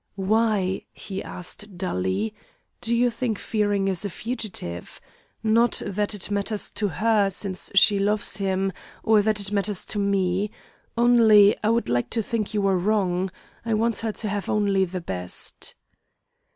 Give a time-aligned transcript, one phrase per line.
[0.15, 2.33] "Why," he asked dully,
[2.81, 4.99] "do you think Fearing is a fugitive?
[5.43, 9.99] Not that it matters to her, since she loves him, or that it matters to
[9.99, 10.49] me.
[10.97, 13.29] Only I would like to think you were wrong.
[13.63, 15.75] I want her to have only the best."